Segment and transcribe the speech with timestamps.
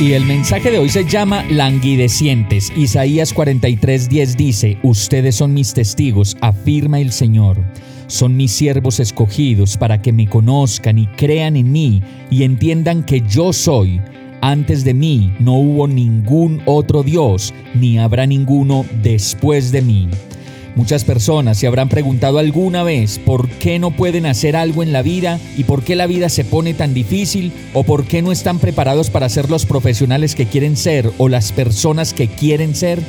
[0.00, 2.72] Y el mensaje de hoy se llama Languidecientes.
[2.76, 7.64] Isaías 43:10 dice, Ustedes son mis testigos, afirma el Señor.
[8.06, 13.22] Son mis siervos escogidos para que me conozcan y crean en mí y entiendan que
[13.22, 14.00] yo soy.
[14.40, 20.08] Antes de mí no hubo ningún otro Dios, ni habrá ninguno después de mí.
[20.78, 25.02] Muchas personas se habrán preguntado alguna vez por qué no pueden hacer algo en la
[25.02, 28.60] vida y por qué la vida se pone tan difícil o por qué no están
[28.60, 33.00] preparados para ser los profesionales que quieren ser o las personas que quieren ser.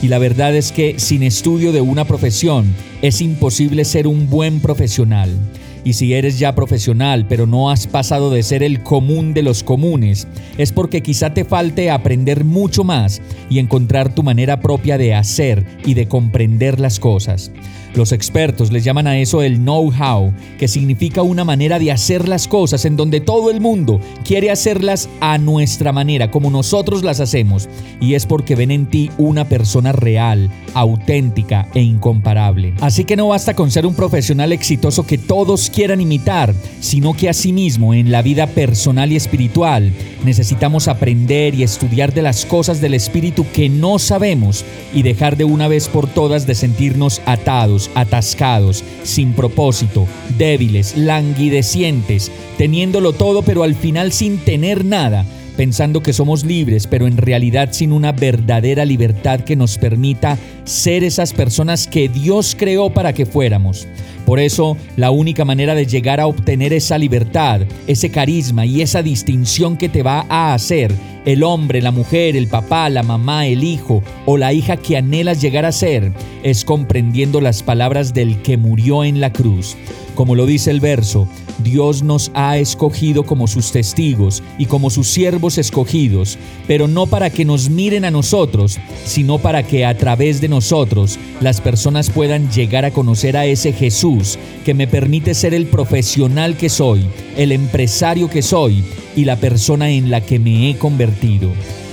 [0.00, 4.60] Y la verdad es que sin estudio de una profesión es imposible ser un buen
[4.60, 5.36] profesional.
[5.84, 9.62] Y si eres ya profesional pero no has pasado de ser el común de los
[9.62, 10.26] comunes,
[10.56, 15.64] es porque quizá te falte aprender mucho más y encontrar tu manera propia de hacer
[15.84, 17.50] y de comprender las cosas.
[17.94, 22.46] Los expertos les llaman a eso el know-how, que significa una manera de hacer las
[22.46, 27.68] cosas en donde todo el mundo quiere hacerlas a nuestra manera, como nosotros las hacemos,
[28.00, 32.74] y es porque ven en ti una persona real, auténtica e incomparable.
[32.80, 37.28] Así que no basta con ser un profesional exitoso que todos quieran imitar, sino que
[37.28, 39.92] asimismo en la vida personal y espiritual
[40.24, 45.44] necesitamos aprender y estudiar de las cosas del espíritu que no sabemos y dejar de
[45.44, 53.62] una vez por todas de sentirnos atados, atascados, sin propósito, débiles, languidecientes, teniéndolo todo pero
[53.62, 55.24] al final sin tener nada
[55.58, 61.02] pensando que somos libres, pero en realidad sin una verdadera libertad que nos permita ser
[61.02, 63.88] esas personas que Dios creó para que fuéramos.
[64.28, 69.02] Por eso, la única manera de llegar a obtener esa libertad, ese carisma y esa
[69.02, 70.92] distinción que te va a hacer
[71.24, 75.40] el hombre, la mujer, el papá, la mamá, el hijo o la hija que anhelas
[75.40, 76.12] llegar a ser,
[76.42, 79.78] es comprendiendo las palabras del que murió en la cruz.
[80.18, 81.28] Como lo dice el verso,
[81.62, 87.30] Dios nos ha escogido como sus testigos y como sus siervos escogidos, pero no para
[87.30, 92.50] que nos miren a nosotros, sino para que a través de nosotros las personas puedan
[92.50, 97.06] llegar a conocer a ese Jesús que me permite ser el profesional que soy,
[97.36, 98.82] el empresario que soy
[99.14, 101.52] y la persona en la que me he convertido.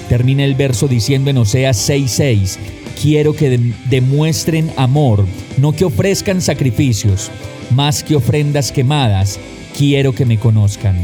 [0.09, 2.57] Termina el verso diciendo en Oseas 6:6,
[3.01, 5.25] quiero que demuestren amor,
[5.57, 7.31] no que ofrezcan sacrificios
[7.71, 9.39] más que ofrendas quemadas,
[9.77, 10.95] quiero que me conozcan.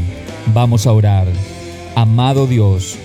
[0.52, 1.26] Vamos a orar.
[1.94, 2.96] Amado Dios,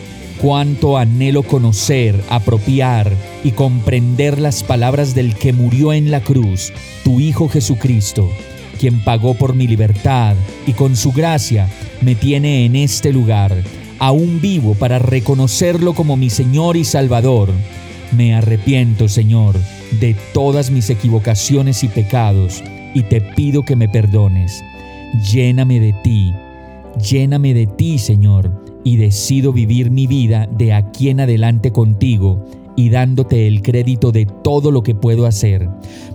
[0.42, 3.12] cuánto anhelo conocer, apropiar
[3.44, 6.72] y comprender las palabras del que murió en la cruz,
[7.04, 8.30] tu Hijo Jesucristo,
[8.80, 11.68] quien pagó por mi libertad y con su gracia
[12.02, 13.56] me tiene en este lugar,
[14.00, 17.52] aún vivo para reconocerlo como mi Señor y Salvador.
[18.12, 19.56] Me arrepiento, Señor,
[20.00, 22.64] de todas mis equivocaciones y pecados
[22.94, 24.64] y te pido que me perdones.
[25.32, 26.34] Lléname de ti,
[27.02, 28.52] lléname de ti, Señor,
[28.84, 32.46] y decido vivir mi vida de aquí en adelante contigo
[32.76, 35.68] y dándote el crédito de todo lo que puedo hacer.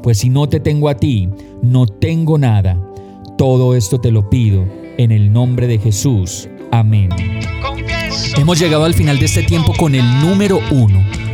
[0.02, 1.28] Pues si no te tengo a ti,
[1.62, 2.78] no tengo nada.
[3.36, 4.64] Todo esto te lo pido
[4.96, 6.48] en el nombre de Jesús.
[6.70, 7.10] Amén.
[8.36, 11.02] Hemos llegado al final de este tiempo con el número uno.